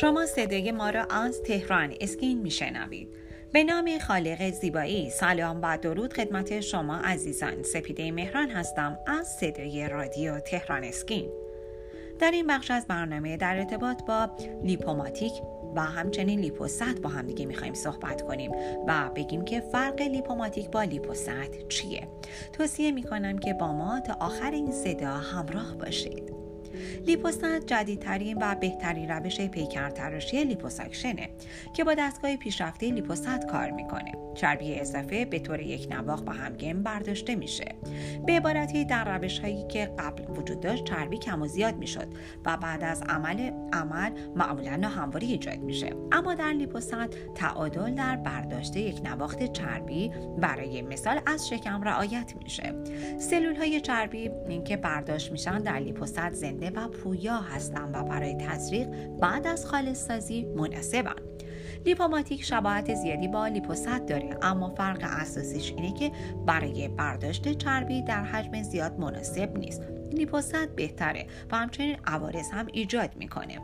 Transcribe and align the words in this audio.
شما 0.00 0.26
صدای 0.26 0.72
ما 0.72 0.90
را 0.90 1.04
از 1.04 1.42
تهران 1.42 1.94
اسکین 2.00 2.40
میشنوید. 2.42 3.08
به 3.52 3.64
نام 3.64 3.98
خالق 3.98 4.50
زیبایی 4.50 5.10
سلام 5.10 5.60
و 5.62 5.78
درود 5.78 6.12
خدمت 6.12 6.60
شما 6.60 6.96
عزیزان. 6.96 7.62
سپیده 7.62 8.12
مهران 8.12 8.50
هستم 8.50 8.98
از 9.06 9.26
صدای 9.26 9.88
رادیو 9.88 10.40
تهران 10.40 10.84
اسکین. 10.84 11.30
در 12.18 12.30
این 12.30 12.46
بخش 12.46 12.70
از 12.70 12.86
برنامه 12.86 13.36
در 13.36 13.56
ارتباط 13.56 14.02
با 14.04 14.30
لیپوماتیک 14.64 15.32
و 15.74 15.80
همچنین 15.80 16.40
لیپوست 16.40 17.00
با 17.02 17.08
هم 17.08 17.26
دیگه 17.26 17.46
می‌خوایم 17.46 17.74
صحبت 17.74 18.22
کنیم 18.22 18.52
و 18.86 19.10
بگیم 19.16 19.44
که 19.44 19.60
فرق 19.60 20.00
لیپوماتیک 20.02 20.70
با 20.70 20.82
لیپوست 20.82 21.68
چیه. 21.68 22.08
توصیه 22.52 22.92
می‌کنم 22.92 23.38
که 23.38 23.54
با 23.54 23.72
ما 23.72 24.00
تا 24.00 24.16
آخر 24.20 24.50
این 24.50 24.72
صدا 24.72 25.12
همراه 25.12 25.74
باشید. 25.74 26.37
لیپوست 27.06 27.44
جدیدترین 27.66 28.38
و 28.40 28.54
بهترین 28.54 29.10
روش 29.10 29.40
پیکر 29.40 29.90
تراشی 29.90 30.44
لیپوساکشنه 30.44 31.28
که 31.74 31.84
با 31.84 31.94
دستگاه 31.94 32.36
پیشرفته 32.36 32.90
لیپوست 32.90 33.46
کار 33.46 33.70
می‌کنه. 33.70 34.12
چربی 34.34 34.74
اضافه 34.74 35.24
به 35.24 35.38
طور 35.38 35.60
یک 35.60 35.88
نواخ 35.90 36.22
با 36.22 36.32
همگن 36.32 36.82
برداشته 36.82 37.34
میشه. 37.34 37.74
به 38.26 38.32
عبارتی 38.32 38.84
در 38.84 39.18
روش 39.18 39.38
هایی 39.38 39.66
که 39.68 39.90
قبل 39.98 40.38
وجود 40.38 40.60
داشت 40.60 40.84
چربی 40.84 41.18
کم 41.18 41.42
و 41.42 41.46
زیاد 41.46 41.76
می‌شد 41.76 42.08
و 42.44 42.56
بعد 42.56 42.84
از 42.84 43.02
عمل 43.02 43.50
عمل 43.72 44.12
معمولا 44.36 44.88
همواری 44.88 45.26
ایجاد 45.26 45.58
میشه. 45.58 45.90
اما 46.12 46.34
در 46.34 46.52
لیپوست 46.52 46.94
تعادل 47.34 47.94
در 47.94 48.16
برداشت 48.16 48.76
یک 48.76 49.00
نواخت 49.04 49.52
چربی 49.52 50.10
برای 50.40 50.82
مثال 50.82 51.20
از 51.26 51.48
شکم 51.48 51.82
رعایت 51.82 52.34
میشه. 52.42 52.74
سلول 53.18 53.56
های 53.56 53.80
چربی 53.80 54.30
که 54.64 54.76
برداشت 54.76 55.32
میشن 55.32 55.58
در 55.58 55.78
لیپوست 55.78 56.18
زنده 56.58 56.80
و 56.80 56.88
پویا 56.88 57.36
هستند 57.36 57.94
و 57.94 58.02
برای 58.02 58.34
تزریق 58.34 58.88
بعد 59.20 59.46
از 59.46 59.66
خالص 59.66 60.06
سازی 60.06 60.44
مناسبن 60.44 61.14
لیپوماتیک 61.84 62.44
شباهت 62.44 62.94
زیادی 62.94 63.28
با 63.28 63.46
لیپوست 63.46 64.06
داره 64.06 64.38
اما 64.42 64.70
فرق 64.70 64.98
اساسیش 65.02 65.72
اینه 65.72 65.92
که 65.92 66.12
برای 66.46 66.88
برداشت 66.88 67.58
چربی 67.58 68.02
در 68.02 68.24
حجم 68.24 68.62
زیاد 68.62 69.00
مناسب 69.00 69.58
نیست. 69.58 69.82
لیپوست 70.12 70.68
بهتره 70.68 71.26
و 71.50 71.56
همچنین 71.56 71.96
عوارض 72.06 72.50
هم 72.50 72.66
ایجاد 72.72 73.16
می‌کنه. 73.16 73.60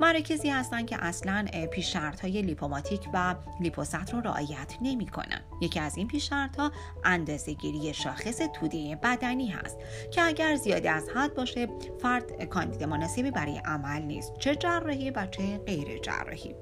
مراکزی 0.00 0.48
هستند 0.48 0.86
که 0.86 1.04
اصلا 1.04 1.46
پیش 1.70 1.96
های 1.96 2.42
لیپوماتیک 2.42 3.08
و 3.14 3.34
لیپوست 3.60 4.14
رو 4.14 4.20
رعایت 4.20 4.76
نمی 4.82 5.06
کنن. 5.06 5.40
یکی 5.60 5.80
از 5.80 5.96
این 5.96 6.08
پیش 6.08 6.32
ها 6.32 6.72
اندازه 7.04 7.52
گیری 7.52 7.94
شاخص 7.94 8.40
توده 8.54 8.98
بدنی 9.02 9.48
هست 9.48 9.78
که 10.10 10.22
اگر 10.22 10.56
زیادی 10.56 10.88
از 10.88 11.08
حد 11.14 11.34
باشه 11.34 11.68
فرد 12.02 12.44
کاندید 12.44 12.84
مناسبی 12.84 13.30
برای 13.30 13.58
عمل 13.58 14.02
نیست. 14.02 14.38
چه 14.38 14.56
جراحی 14.56 15.10
و 15.10 15.26
چه 15.26 15.58
غیر 15.58 15.98
جراحی. 15.98 16.54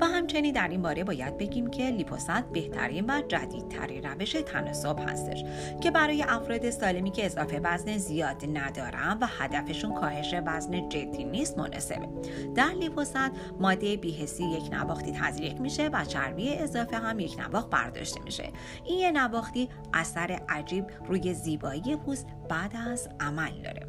و 0.00 0.06
همچنین 0.06 0.52
در 0.52 0.68
این 0.68 0.82
باره 0.82 1.04
باید 1.04 1.38
بگیم 1.38 1.70
که 1.70 1.82
لیپوست 1.90 2.44
بهترین 2.52 3.04
و 3.08 3.22
جدیدترین 3.28 4.02
روش 4.02 4.32
تناسب 4.32 4.98
هستش 5.08 5.44
که 5.80 5.90
برای 5.90 6.22
افراد 6.22 6.70
سالمی 6.70 7.10
که 7.10 7.26
اضافه 7.26 7.60
وزن 7.64 7.96
زیاد 7.96 8.44
ندارن 8.54 9.18
و 9.20 9.26
هدفشون 9.38 9.94
کاهش 9.94 10.34
وزن 10.46 10.88
جدی 10.88 11.24
نیست 11.24 11.58
مناسبه. 11.58 12.08
در 12.54 12.70
لیپوست 12.80 13.16
ماده 13.60 13.96
بیهسی 13.96 14.44
یک 14.44 14.72
نواختی 14.72 15.12
تزریق 15.12 15.60
میشه 15.60 15.88
و 15.88 16.04
چربی 16.04 16.54
اضافه 16.54 16.96
هم 16.96 17.20
یک 17.20 17.36
نواخت 17.38 17.70
برداشته 17.70 18.20
میشه. 18.20 18.50
این 18.84 18.98
یکنواختی 18.98 19.68
اثر 19.94 20.40
عجیب 20.48 20.84
روی 21.06 21.34
زیبایی 21.34 21.96
پوست 21.96 22.26
بعد 22.48 22.72
از 22.76 23.08
عمل 23.20 23.62
داره. 23.64 23.86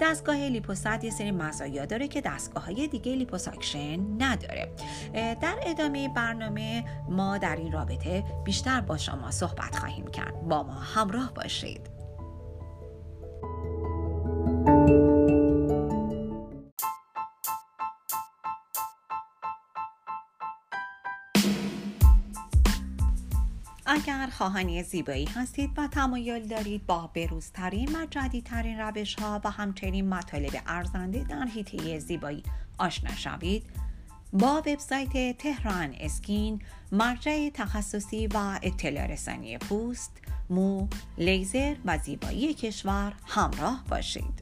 دستگاه 0.00 0.36
لیپوست 0.36 1.04
یه 1.04 1.10
سری 1.10 1.30
مزایا 1.30 1.86
داره 1.86 2.08
که 2.08 2.20
دستگاه 2.20 2.64
های 2.64 2.88
دیگه 2.88 3.14
لیپوساکشن 3.14 4.22
نداره. 4.22 4.68
در 5.34 5.58
ادامه 5.62 6.08
برنامه 6.08 6.84
ما 7.08 7.38
در 7.38 7.56
این 7.56 7.72
رابطه 7.72 8.24
بیشتر 8.44 8.80
با 8.80 8.96
شما 8.96 9.30
صحبت 9.30 9.76
خواهیم 9.76 10.06
کرد. 10.06 10.42
با 10.42 10.62
ما 10.62 10.74
همراه 10.74 11.34
باشید. 11.34 11.92
اگر 23.86 24.26
خواهانی 24.26 24.82
زیبایی 24.82 25.24
هستید 25.24 25.70
و 25.76 25.86
تمایل 25.86 26.48
دارید 26.48 26.86
با 26.86 27.10
بروزترین 27.14 27.96
و 27.96 28.06
جدیدترین 28.06 28.78
روش 28.78 29.14
ها 29.14 29.40
و 29.44 29.50
همچنین 29.50 30.08
مطالب 30.08 30.62
ارزنده 30.66 31.24
در 31.28 31.44
حیطه 31.44 31.98
زیبایی 31.98 32.42
آشنا 32.78 33.14
شوید 33.14 33.66
با 34.32 34.58
وبسایت 34.58 35.38
تهران 35.38 35.94
اسکین 36.00 36.62
مرجع 36.92 37.48
تخصصی 37.54 38.26
و 38.26 38.58
اطلاع 38.62 39.06
رسانی 39.06 39.58
پوست، 39.58 40.12
مو، 40.50 40.88
لیزر 41.18 41.76
و 41.84 41.98
زیبایی 41.98 42.54
کشور 42.54 43.12
همراه 43.26 43.84
باشید. 43.88 44.41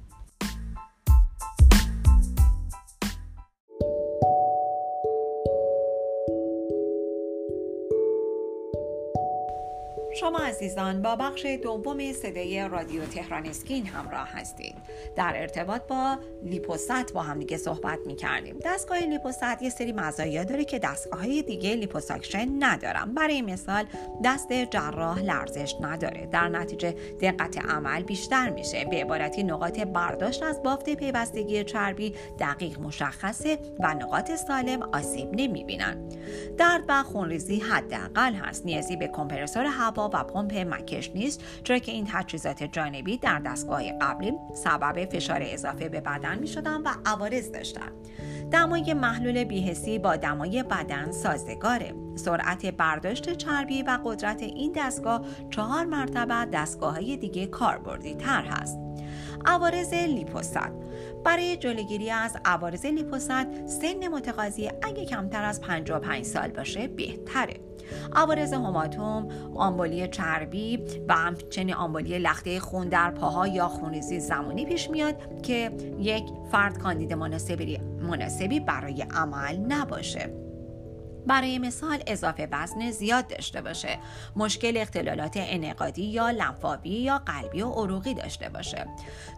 شما 10.14 10.38
عزیزان 10.38 11.02
با 11.02 11.16
بخش 11.16 11.46
دوم 11.46 12.12
صدای 12.12 12.68
رادیو 12.68 13.04
تهران 13.04 13.46
اسکین 13.46 13.86
همراه 13.86 14.28
هستید. 14.28 14.74
در 15.16 15.32
ارتباط 15.36 15.82
با 15.82 16.18
لیپوست 16.42 17.12
با 17.12 17.22
هم 17.22 17.38
دیگه 17.38 17.56
صحبت 17.56 17.98
می 18.06 18.16
کردیم 18.16 18.58
دستگاه 18.64 18.98
لیپوست 18.98 19.62
یه 19.62 19.70
سری 19.70 19.92
مزایا 19.92 20.44
داره 20.44 20.64
که 20.64 20.78
دستگاه 20.78 21.20
های 21.20 21.42
دیگه 21.42 21.74
لیپوساکشن 21.74 22.48
ندارن. 22.64 23.14
برای 23.14 23.42
مثال 23.42 23.84
دست 24.24 24.52
جراح 24.52 25.18
لرزش 25.18 25.74
نداره. 25.80 26.26
در 26.26 26.48
نتیجه 26.48 26.94
دقت 27.20 27.58
عمل 27.58 28.02
بیشتر 28.02 28.50
میشه. 28.50 28.84
به 28.84 28.96
عبارتی 28.96 29.42
نقاط 29.42 29.80
برداشت 29.80 30.42
از 30.42 30.62
بافت 30.62 30.90
پیوستگی 30.90 31.64
چربی 31.64 32.14
دقیق 32.38 32.80
مشخصه 32.80 33.58
و 33.80 33.94
نقاط 33.94 34.30
سالم 34.34 34.82
آسیب 34.82 35.28
نمی 35.32 35.64
بینن 35.64 36.08
درد 36.58 36.84
و 36.88 37.02
خونریزی 37.02 37.58
حداقل 37.58 38.34
هست. 38.34 38.66
نیازی 38.66 38.96
به 38.96 39.08
کمپرسور 39.08 39.64
هوا 39.64 39.99
و 40.08 40.24
پمپ 40.24 40.54
مکش 40.54 41.10
نیست 41.14 41.42
چرا 41.64 41.78
که 41.78 41.92
این 41.92 42.08
تجهیزات 42.12 42.62
جانبی 42.62 43.16
در 43.16 43.38
دستگاه 43.38 43.92
قبلی 43.92 44.32
سبب 44.54 45.04
فشار 45.04 45.40
اضافه 45.42 45.88
به 45.88 46.00
بدن 46.00 46.38
می 46.38 46.46
شدن 46.46 46.82
و 46.82 46.88
عوارض 47.06 47.52
داشتن. 47.52 47.92
دمای 48.50 48.94
محلول 48.94 49.44
بیهسی 49.44 49.98
با 49.98 50.16
دمای 50.16 50.62
بدن 50.62 51.10
سازگاره. 51.12 51.94
سرعت 52.14 52.66
برداشت 52.66 53.32
چربی 53.32 53.82
و 53.82 53.98
قدرت 54.04 54.42
این 54.42 54.72
دستگاه 54.76 55.24
چهار 55.50 55.84
مرتبه 55.84 56.50
دستگاه 56.52 56.94
های 56.94 57.16
دیگه 57.16 57.46
کاربردی 57.46 58.14
تر 58.14 58.42
هست. 58.42 58.78
عوارض 59.46 59.94
لیپوست. 59.94 60.58
برای 61.24 61.56
جلوگیری 61.56 62.10
از 62.10 62.36
عوارض 62.44 62.86
لیپوست 62.86 63.66
سن 63.66 64.08
متقاضی 64.12 64.70
اگه 64.82 65.04
کمتر 65.04 65.44
از 65.44 65.60
55 65.60 66.24
سال 66.24 66.48
باشه 66.48 66.88
بهتره. 66.88 67.69
عوارض 68.12 68.52
هماتوم، 68.52 69.28
آمبولی 69.54 70.08
چربی 70.08 70.76
و 71.08 71.14
همچنین 71.14 71.74
آمبولی 71.74 72.18
لخته 72.18 72.60
خون 72.60 72.88
در 72.88 73.10
پاها 73.10 73.46
یا 73.46 73.68
خونریزی 73.68 74.20
زمانی 74.20 74.66
پیش 74.66 74.90
میاد 74.90 75.42
که 75.42 75.70
یک 75.98 76.24
فرد 76.52 76.78
کاندید 76.78 77.12
مناسبی, 77.12 77.78
مناسبی 77.78 78.60
برای 78.60 79.02
عمل 79.02 79.56
نباشه. 79.56 80.49
برای 81.26 81.58
مثال 81.58 82.02
اضافه 82.06 82.48
وزن 82.52 82.90
زیاد 82.90 83.28
داشته 83.28 83.62
باشه. 83.62 83.98
مشکل 84.36 84.76
اختلالات 84.76 85.32
انعقادی 85.36 86.02
یا 86.02 86.30
لنفاوی 86.30 86.90
یا 86.90 87.18
قلبی 87.18 87.62
و 87.62 87.70
عروقی 87.70 88.14
داشته 88.14 88.48
باشه. 88.48 88.86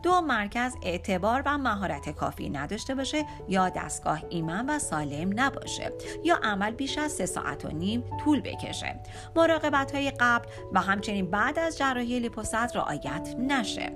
دو 0.03 0.21
مرکز 0.21 0.77
اعتبار 0.83 1.43
و 1.47 1.59
مهارت 1.59 2.11
کافی 2.11 2.51
نداشته 2.51 2.95
باشه 2.95 3.25
یا 3.49 3.69
دستگاه 3.69 4.23
ایمن 4.31 4.71
و 4.71 4.79
سالم 4.79 5.31
نباشه. 5.41 5.93
یا 6.25 6.41
عمل 6.43 6.71
بیش 6.71 6.99
از 6.99 7.13
سه 7.13 7.27
ساعت 7.27 7.65
و 7.65 7.69
نیم 7.69 8.05
طول 8.25 8.41
بکشه. 8.41 9.01
مراقبت 9.37 9.95
های 9.95 10.11
قبل 10.11 10.49
و 10.73 10.81
همچنین 10.81 11.31
بعد 11.31 11.59
از 11.59 11.79
جراحی 11.79 12.21
لیپوست 12.21 12.77
رعایت 12.77 13.35
نشه. 13.39 13.93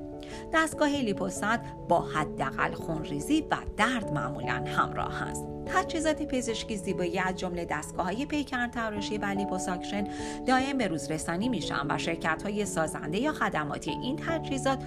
دستگاه 0.52 0.88
لیپوست 0.88 1.58
با 1.88 2.00
حداقل 2.00 2.74
خونریزی 2.74 3.40
و 3.40 3.56
درد 3.76 4.12
معمولا 4.12 4.64
همراه 4.76 5.22
است. 5.22 5.55
تجهیزات 5.66 6.22
پزشکی 6.22 6.76
زیبایی 6.76 7.18
از 7.18 7.36
جمله 7.36 7.64
دستگاه 7.64 8.06
های 8.06 8.26
پیکر 8.26 8.68
تراشی 8.68 9.18
و 9.18 9.24
لیپوساکشن 9.24 10.08
دائم 10.46 10.78
به 10.78 10.88
روز 10.88 11.10
رسانی 11.10 11.48
میشن 11.48 11.86
و 11.90 11.98
شرکت 11.98 12.42
های 12.42 12.66
سازنده 12.66 13.18
یا 13.18 13.32
خدماتی 13.32 13.90
این 13.90 14.16
تجهیزات 14.16 14.78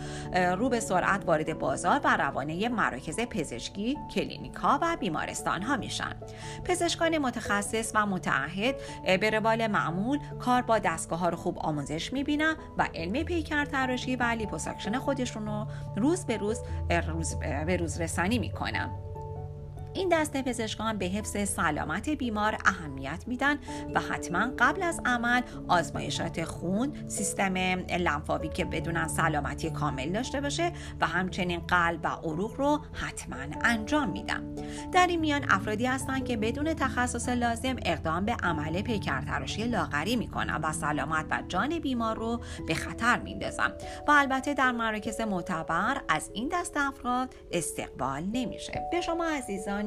رو 0.58 0.70
به 0.70 0.80
سرعت 0.80 1.26
وارد 1.26 1.60
بازار 1.60 2.02
و 2.04 2.18
روانه 2.18 2.70
مراکز 2.70 3.20
پزشکی 3.20 3.98
کلینیک 4.16 4.56
ها 4.56 4.80
و 4.81 4.98
بیمارستان 5.00 5.62
ها 5.62 5.78
میشن. 5.78 6.16
پزشکان 6.64 7.18
متخصص 7.18 7.92
و 7.96 8.06
متعهد 8.06 8.76
به 9.22 9.30
روال 9.30 9.68
معمول 9.68 10.20
کار 10.40 10.62
با 10.62 10.80
دستگاه 10.80 11.20
ها 11.20 11.30
رو 11.30 11.38
خوب 11.38 11.60
آموزش 11.60 12.14
می‌بینن 12.14 12.56
و 12.78 12.88
علم 12.96 13.24
پیکر 13.24 13.66
تراشی 13.66 14.16
و 14.16 14.24
لیپوساکشن 14.24 14.98
خودشون 14.98 15.46
رو 15.46 15.68
روز 15.96 16.26
به 16.26 16.38
روز 16.38 16.60
به 17.66 17.78
روز 17.78 18.02
رسانی 18.02 18.40
می‌کنن. 18.40 19.09
این 19.94 20.10
دسته 20.10 20.42
پزشکان 20.42 20.98
به 20.98 21.06
حفظ 21.06 21.50
سلامت 21.50 22.10
بیمار 22.10 22.58
اهمیت 22.66 23.24
میدن 23.28 23.60
و 23.96 24.00
حتما 24.00 24.52
قبل 24.60 24.84
از 24.84 25.02
عمل 25.06 25.42
آزمایشات 25.68 26.44
خون 26.44 26.94
سیستم 27.08 27.58
لنفاوی 27.98 28.50
که 28.50 28.66
بدن 28.66 29.08
سلامتی 29.08 29.70
کامل 29.70 30.10
داشته 30.10 30.42
باشه 30.42 30.72
و 31.02 31.08
همچنین 31.08 31.60
قلب 31.60 32.00
و 32.04 32.08
عروق 32.08 32.56
رو 32.58 32.80
حتما 32.94 33.36
انجام 33.64 34.10
میدن. 34.10 34.56
در 34.92 35.08
این 35.08 35.20
میان 35.20 35.46
افرادی 35.50 35.86
هستند 35.86 36.26
که 36.26 36.38
بدون 36.38 36.74
تخصص 36.74 37.30
لازم 37.30 37.76
اقدام 37.86 38.26
به 38.26 38.36
عمل 38.44 38.82
پیکرتراشی 38.82 39.64
لاغری 39.64 40.16
می‌کنن 40.16 40.60
و 40.64 40.72
سلامت 40.72 41.26
و 41.32 41.42
جان 41.48 41.80
بیمار 41.80 42.16
رو 42.16 42.42
به 42.68 42.74
خطر 42.76 43.20
میندازن 43.20 43.74
و 44.08 44.12
البته 44.12 44.54
در 44.54 44.72
مراکز 44.72 45.22
معتبر 45.22 46.02
از 46.10 46.30
این 46.34 46.50
دست 46.54 46.78
افراد 46.78 47.36
استقبال 47.52 48.24
نمیشه. 48.24 48.82
به 48.92 49.02
شما 49.02 49.26
عزیزان 49.26 49.79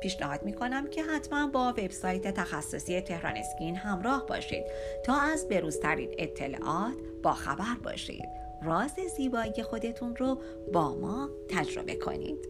پیشنهاد 0.00 0.42
می‌کنم 0.42 0.86
که 0.86 1.02
حتما 1.02 1.46
با 1.46 1.68
وبسایت 1.68 2.34
تخصصی 2.34 3.00
تهران 3.00 3.36
اسکین 3.36 3.76
همراه 3.76 4.26
باشید 4.26 4.64
تا 5.04 5.20
از 5.20 5.48
بروزترین 5.48 6.14
اطلاعات 6.18 6.94
با 7.22 7.32
خبر 7.32 7.76
باشید. 7.84 8.28
راز 8.62 8.94
زیبایی 9.16 9.62
خودتون 9.62 10.16
رو 10.16 10.40
با 10.72 10.94
ما 10.94 11.30
تجربه 11.48 11.94
کنید. 11.94 12.49